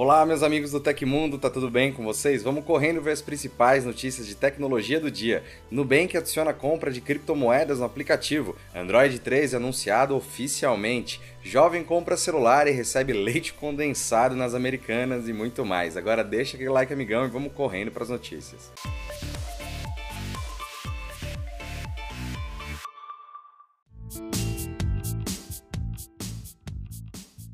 [0.00, 2.40] Olá, meus amigos do Tecmundo, tá tudo bem com vocês?
[2.40, 5.42] Vamos correndo ver as principais notícias de tecnologia do dia.
[5.72, 8.54] Nubank adiciona compra de criptomoedas no aplicativo.
[8.72, 11.20] Android 13 anunciado oficialmente.
[11.42, 15.96] Jovem compra celular e recebe leite condensado nas americanas e muito mais.
[15.96, 18.70] Agora deixa aquele like, amigão, e vamos correndo para as notícias.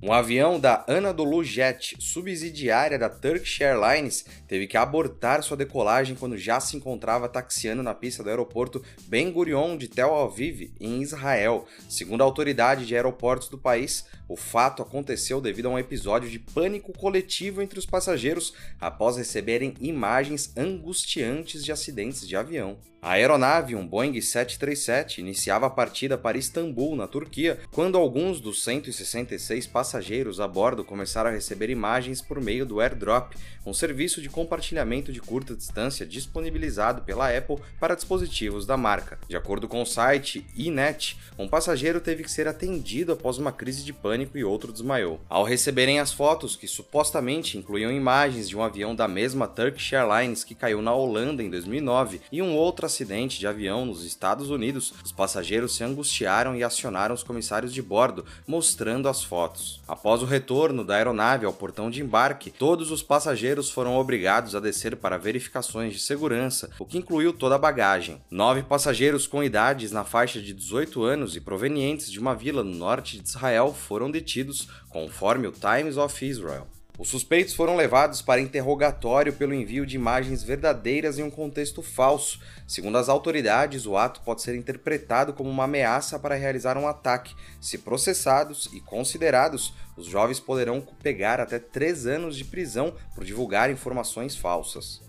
[0.07, 6.37] Um avião da Anadolu Jet, subsidiária da Turkish Airlines, teve que abortar sua decolagem quando
[6.37, 11.65] já se encontrava taxiando na pista do aeroporto Ben Gurion de Tel Aviv, em Israel.
[11.89, 16.39] Segundo a autoridade de aeroportos do país, o fato aconteceu devido a um episódio de
[16.39, 22.77] pânico coletivo entre os passageiros após receberem imagens angustiantes de acidentes de avião.
[23.05, 28.65] A aeronave, um Boeing 737, iniciava a partida para Istambul, na Turquia, quando alguns dos
[28.65, 33.37] 166 passageiros a bordo começaram a receber imagens por meio do AirDrop,
[33.67, 39.19] um serviço de compartilhamento de curta distância disponibilizado pela Apple para dispositivos da marca.
[39.29, 43.85] De acordo com o site eNet, um passageiro teve que ser atendido após uma crise
[43.85, 45.21] de pânico e outro desmaiou.
[45.29, 50.43] Ao receberem as fotos, que supostamente incluíam imagens de um avião da mesma Turkish Airlines
[50.43, 54.95] que caiu na Holanda em 2009 e um outro acidente de avião nos Estados Unidos,
[55.05, 59.81] os passageiros se angustiaram e acionaram os comissários de bordo, mostrando as fotos.
[59.89, 64.61] Após o retorno da aeronave ao portão de embarque, todos os passageiros foram obrigados a
[64.61, 68.23] descer para verificações de segurança, o que incluiu toda a bagagem.
[68.31, 72.75] Nove passageiros com idades na faixa de 18 anos e provenientes de uma vila no
[72.75, 76.74] norte de Israel foram detidos, conforme o Times of Israel.
[76.97, 82.39] Os suspeitos foram levados para interrogatório pelo envio de imagens verdadeiras em um contexto falso.
[82.69, 87.35] Segundo as autoridades, o ato pode ser interpretado como uma ameaça para realizar um ataque.
[87.61, 93.73] Se processados e considerados, os jovens poderão pegar até três anos de prisão por divulgar
[93.73, 95.03] informações falsas.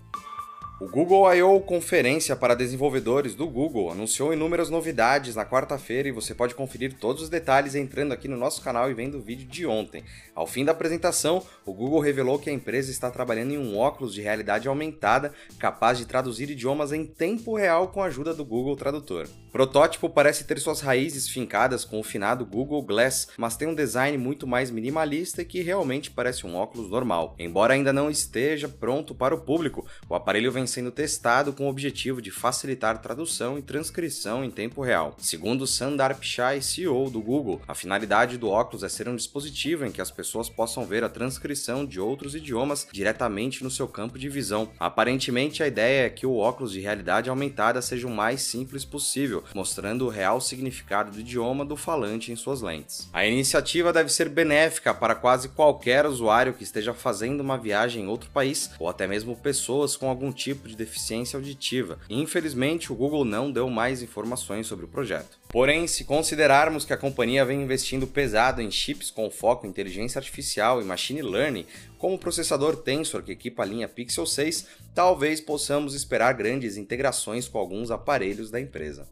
[0.78, 1.58] O Google I.O.
[1.60, 7.22] Conferência para Desenvolvedores do Google anunciou inúmeras novidades na quarta-feira e você pode conferir todos
[7.22, 10.04] os detalhes entrando aqui no nosso canal e vendo o vídeo de ontem.
[10.34, 14.12] Ao fim da apresentação, o Google revelou que a empresa está trabalhando em um óculos
[14.12, 18.76] de realidade aumentada capaz de traduzir idiomas em tempo real com a ajuda do Google
[18.76, 19.26] Tradutor.
[19.48, 23.74] O protótipo parece ter suas raízes fincadas com o finado Google Glass, mas tem um
[23.74, 27.34] design muito mais minimalista e que realmente parece um óculos normal.
[27.38, 31.70] Embora ainda não esteja pronto para o público, o aparelho vem sendo testado com o
[31.70, 35.16] objetivo de facilitar tradução e transcrição em tempo real.
[35.18, 39.92] Segundo Sundar Pichai, CEO do Google, a finalidade do óculos é ser um dispositivo em
[39.92, 44.28] que as pessoas possam ver a transcrição de outros idiomas diretamente no seu campo de
[44.28, 44.68] visão.
[44.78, 49.44] Aparentemente, a ideia é que o óculos de realidade aumentada seja o mais simples possível,
[49.54, 53.08] mostrando o real significado do idioma do falante em suas lentes.
[53.12, 58.08] A iniciativa deve ser benéfica para quase qualquer usuário que esteja fazendo uma viagem em
[58.08, 61.98] outro país ou até mesmo pessoas com algum tipo tipo de deficiência auditiva.
[62.08, 65.38] infelizmente, o Google não deu mais informações sobre o projeto.
[65.48, 70.18] Porém, se considerarmos que a companhia vem investindo pesado em chips com foco em inteligência
[70.18, 71.66] artificial e machine learning,
[71.98, 77.46] como o processador Tensor que equipa a linha Pixel 6, talvez possamos esperar grandes integrações
[77.46, 79.06] com alguns aparelhos da empresa.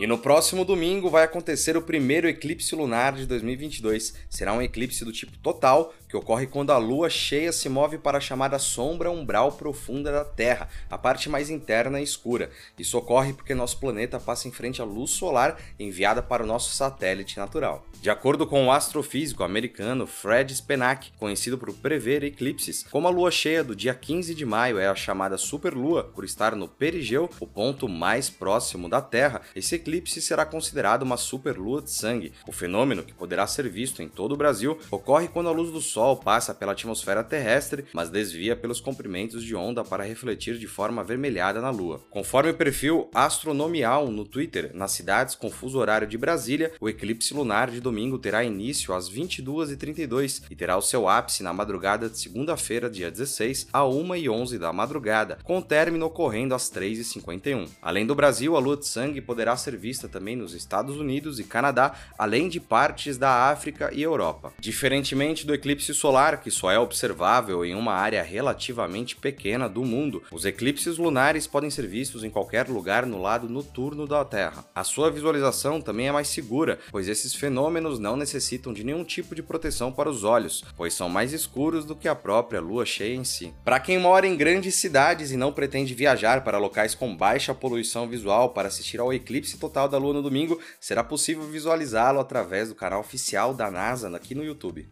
[0.00, 4.14] E no próximo domingo vai acontecer o primeiro eclipse lunar de 2022.
[4.30, 8.18] Será um eclipse do tipo total, que ocorre quando a lua cheia se move para
[8.18, 12.50] a chamada sombra umbral profunda da Terra, a parte mais interna e escura.
[12.76, 16.72] Isso ocorre porque nosso planeta passa em frente à luz solar enviada para o nosso
[16.74, 17.86] satélite natural.
[18.02, 23.30] De acordo com o astrofísico americano Fred Spenak, conhecido por prever eclipses, como a lua
[23.30, 27.46] cheia do dia 15 de maio é a chamada superlua por estar no perigeu, o
[27.46, 32.32] ponto mais próximo da Terra, esse eclipse será considerado uma superlua de sangue.
[32.48, 35.80] O fenômeno, que poderá ser visto em todo o Brasil, ocorre quando a luz do
[35.80, 41.02] Sol passa pela atmosfera terrestre, mas desvia pelos comprimentos de onda para refletir de forma
[41.02, 42.00] avermelhada na Lua.
[42.10, 47.34] Conforme o perfil Astronomial no Twitter, nas cidades com fuso horário de Brasília, o eclipse
[47.34, 52.18] lunar de domingo terá início às 22h32 e terá o seu ápice na madrugada de
[52.18, 57.68] segunda-feira, dia 16, a 1h11 da madrugada, com o término ocorrendo às 3h51.
[57.82, 61.44] Além do Brasil, a lua de sangue poderá ser vista também nos Estados Unidos e
[61.44, 64.52] Canadá, além de partes da África e Europa.
[64.58, 70.22] Diferentemente do eclipse solar, que só é observável em uma área relativamente pequena do mundo,
[70.30, 74.64] os eclipses lunares podem ser vistos em qualquer lugar no lado noturno da Terra.
[74.74, 79.04] A sua visualização também é mais segura, pois esses fenômenos fenômenos não necessitam de nenhum
[79.04, 82.86] tipo de proteção para os olhos, pois são mais escuros do que a própria lua
[82.86, 83.52] cheia em si.
[83.64, 88.08] Para quem mora em grandes cidades e não pretende viajar para locais com baixa poluição
[88.08, 92.74] visual para assistir ao eclipse total da lua no domingo, será possível visualizá-lo através do
[92.74, 94.88] canal oficial da NASA aqui no YouTube.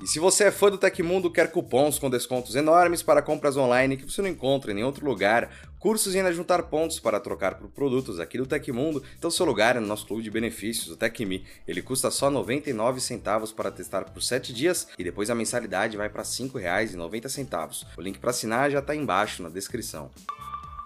[0.00, 3.96] E se você é fã do Tecmundo, quer cupons com descontos enormes para compras online
[3.96, 7.56] que você não encontra em nenhum outro lugar, cursos e ainda juntar pontos para trocar
[7.56, 10.96] por produtos aqui do Tecmundo, então seu lugar é no nosso clube de benefícios, o
[10.96, 11.44] Tecmi.
[11.66, 16.08] Ele custa só 99 centavos para testar por 7 dias e depois a mensalidade vai
[16.08, 17.86] para R$ 5,90.
[17.96, 20.12] O link para assinar já está embaixo na descrição.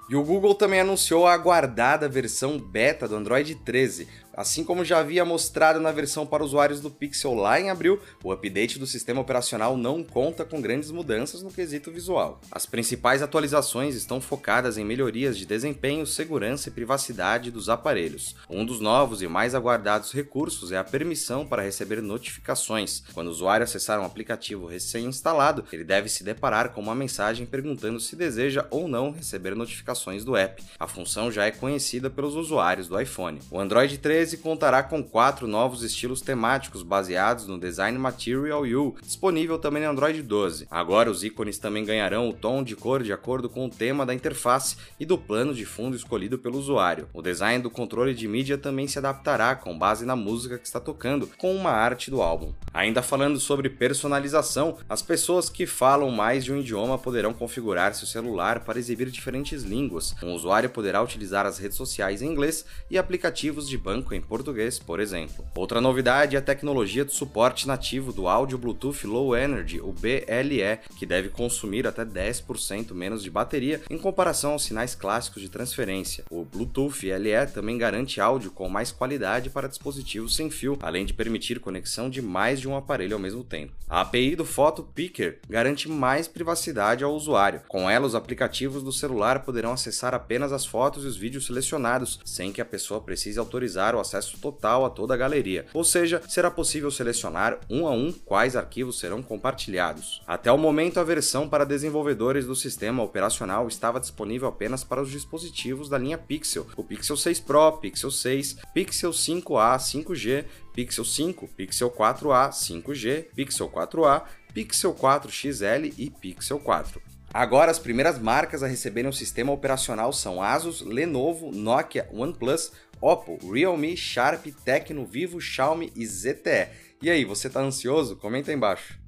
[0.09, 4.99] E o Google também anunciou a aguardada versão beta do Android 13, Assim como já
[4.99, 9.21] havia mostrado na versão para usuários do Pixel lá em abril, o update do sistema
[9.21, 12.41] operacional não conta com grandes mudanças no quesito visual.
[12.51, 18.35] As principais atualizações estão focadas em melhorias de desempenho, segurança e privacidade dos aparelhos.
[18.49, 23.03] Um dos novos e mais aguardados recursos é a permissão para receber notificações.
[23.13, 28.01] Quando o usuário acessar um aplicativo recém-instalado, ele deve se deparar com uma mensagem perguntando
[28.01, 30.63] se deseja ou não receber notificações do app.
[30.79, 33.39] A função já é conhecida pelos usuários do iPhone.
[33.51, 38.95] O Android 13 13 contará com quatro novos estilos temáticos baseados no Design Material U,
[39.03, 40.69] disponível também no Android 12.
[40.71, 44.15] Agora os ícones também ganharão o tom de cor de acordo com o tema da
[44.15, 47.09] interface e do plano de fundo escolhido pelo usuário.
[47.13, 50.79] O design do controle de mídia também se adaptará com base na música que está
[50.79, 52.53] tocando, com uma arte do álbum.
[52.73, 58.07] Ainda falando sobre personalização, as pessoas que falam mais de um idioma poderão configurar seu
[58.07, 60.15] celular para exibir diferentes línguas.
[60.23, 64.79] Um usuário poderá utilizar as redes sociais em inglês e aplicativos de banco em português,
[64.79, 65.45] por exemplo.
[65.55, 70.79] Outra novidade é a tecnologia de suporte nativo do áudio Bluetooth Low Energy, o BLE,
[70.99, 76.25] que deve consumir até 10% menos de bateria em comparação aos sinais clássicos de transferência.
[76.31, 81.15] O Bluetooth LE também garante áudio com mais qualidade para dispositivos sem fio, além de
[81.15, 83.73] permitir conexão de mais de um aparelho ao mesmo tempo.
[83.89, 87.63] A API do Photo Picker garante mais privacidade ao usuário.
[87.69, 92.21] Com ela, os aplicativos do celular poderão acessar apenas as fotos e os vídeos selecionados,
[92.25, 96.21] sem que a pessoa precise autorizar o acesso total a toda a galeria, ou seja,
[96.29, 100.21] será possível selecionar um a um quais arquivos serão compartilhados.
[100.27, 105.11] Até o momento, a versão para desenvolvedores do sistema operacional estava disponível apenas para os
[105.11, 110.45] dispositivos da linha Pixel, o Pixel 6 Pro, Pixel 6, Pixel 5a 5G,
[110.75, 114.23] Pixel 5, Pixel 4a 5G, Pixel 4a,
[114.53, 117.01] Pixel 4 XL e Pixel 4.
[117.35, 122.73] Agora, as primeiras marcas a receberem o sistema operacional são Asus, Lenovo, Nokia, OnePlus,
[123.03, 126.69] Oppo, Realme, Sharp, Tecno, Vivo, Xiaomi e ZTE.
[127.03, 128.15] E aí, você tá ansioso?
[128.15, 129.03] Comenta aí embaixo.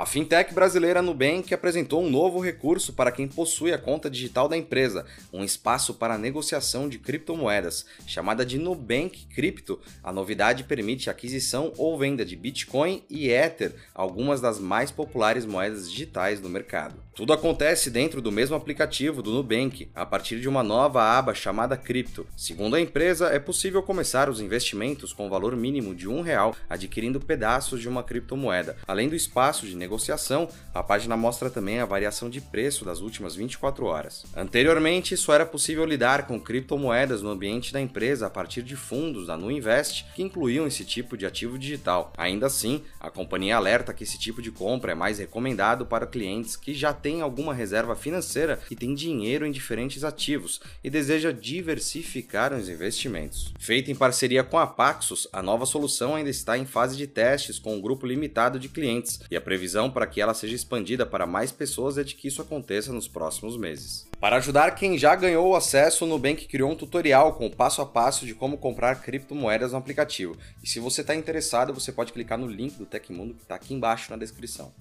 [0.00, 4.56] A fintech brasileira Nubank apresentou um novo recurso para quem possui a conta digital da
[4.56, 9.78] empresa, um espaço para negociação de criptomoedas, chamada de Nubank Crypto.
[10.02, 15.90] A novidade permite aquisição ou venda de Bitcoin e Ether, algumas das mais populares moedas
[15.90, 16.94] digitais do mercado.
[17.14, 21.76] Tudo acontece dentro do mesmo aplicativo do Nubank, a partir de uma nova aba chamada
[21.76, 22.26] Cripto.
[22.36, 27.20] Segundo a empresa, é possível começar os investimentos com valor mínimo de um real, adquirindo
[27.20, 28.76] pedaços de uma criptomoeda.
[28.86, 33.34] Além do espaço de negociação, a página mostra também a variação de preço das últimas
[33.34, 34.24] 24 horas.
[34.34, 39.26] Anteriormente, só era possível lidar com criptomoedas no ambiente da empresa a partir de fundos
[39.26, 42.12] da NuInvest que incluíam esse tipo de ativo digital.
[42.16, 46.56] Ainda assim, a companhia alerta que esse tipo de compra é mais recomendado para clientes
[46.56, 52.52] que já têm alguma reserva financeira e têm dinheiro em diferentes ativos e deseja diversificar
[52.52, 53.52] os investimentos.
[53.58, 57.58] Feita em parceria com a Paxos, a nova solução ainda está em fase de testes
[57.58, 61.26] com um grupo limitado de clientes e a previsão para que ela seja expandida para
[61.26, 64.08] mais pessoas e de que isso aconteça nos próximos meses.
[64.20, 67.80] Para ajudar quem já ganhou o acesso, o Nubank criou um tutorial com o passo
[67.80, 70.36] a passo de como comprar criptomoedas no aplicativo.
[70.62, 73.72] E se você está interessado, você pode clicar no link do Tecmundo que está aqui
[73.72, 74.72] embaixo na descrição.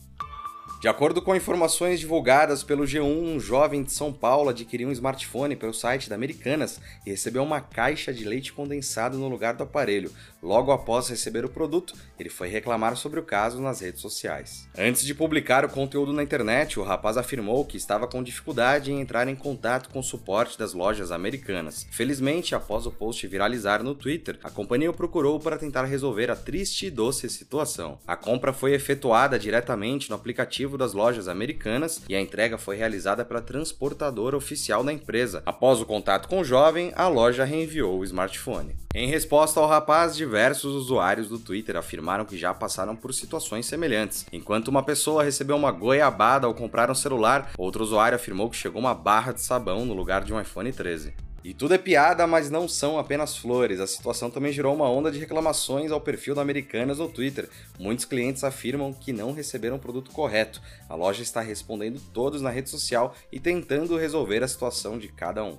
[0.79, 5.53] De acordo com informações divulgadas pelo G1, um jovem de São Paulo adquiriu um smartphone
[5.53, 10.09] pelo site da Americanas e recebeu uma caixa de leite condensado no lugar do aparelho.
[10.41, 14.69] Logo após receber o produto, ele foi reclamar sobre o caso nas redes sociais.
[14.77, 19.01] Antes de publicar o conteúdo na internet, o rapaz afirmou que estava com dificuldade em
[19.01, 21.85] entrar em contato com o suporte das lojas americanas.
[21.91, 26.37] Felizmente, após o post viralizar no Twitter, a companhia o procurou para tentar resolver a
[26.37, 27.99] triste e doce situação.
[28.07, 32.75] A compra foi efetuada diretamente no aplicativo aplicativo das lojas americanas e a entrega foi
[32.75, 35.41] realizada pela transportadora oficial da empresa.
[35.45, 38.75] Após o contato com o jovem, a loja reenviou o smartphone.
[38.93, 44.25] Em resposta ao rapaz, diversos usuários do Twitter afirmaram que já passaram por situações semelhantes.
[44.31, 48.79] Enquanto uma pessoa recebeu uma goiabada ao comprar um celular, outro usuário afirmou que chegou
[48.79, 51.28] uma barra de sabão no lugar de um iPhone 13.
[51.43, 53.79] E tudo é piada, mas não são apenas flores.
[53.79, 57.49] A situação também gerou uma onda de reclamações ao perfil da Americanas no Twitter.
[57.79, 60.61] Muitos clientes afirmam que não receberam o produto correto.
[60.89, 65.43] A loja está respondendo todos na rede social e tentando resolver a situação de cada
[65.43, 65.57] um.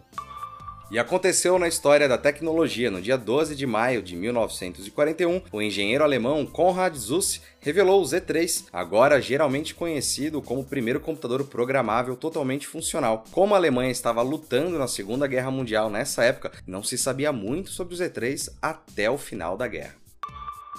[0.90, 2.90] E aconteceu na história da tecnologia.
[2.90, 8.64] No dia 12 de maio de 1941, o engenheiro alemão Konrad Zuse revelou o Z3,
[8.72, 13.24] agora geralmente conhecido como o primeiro computador programável totalmente funcional.
[13.30, 17.70] Como a Alemanha estava lutando na Segunda Guerra Mundial nessa época, não se sabia muito
[17.70, 19.99] sobre o Z3 até o final da guerra.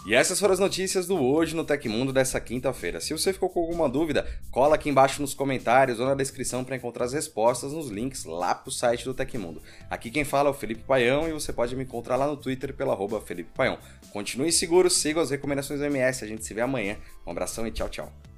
[0.03, 2.99] E essas foram as notícias do Hoje no Tecmundo dessa quinta-feira.
[2.99, 6.75] Se você ficou com alguma dúvida, cola aqui embaixo nos comentários ou na descrição para
[6.75, 9.61] encontrar as respostas nos links lá pro site do Tecmundo.
[9.91, 12.73] Aqui quem fala é o Felipe Paião e você pode me encontrar lá no Twitter
[12.73, 13.77] pela arroba Felipe Paião.
[14.11, 16.97] Continue seguro, siga as recomendações do MS, a gente se vê amanhã.
[17.25, 18.30] Um abração e tchau, tchau.